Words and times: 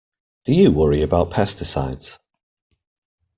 Do 0.45 0.53
you 0.55 0.71
worry 0.71 1.03
about 1.03 1.29
pesticides? 1.29 2.17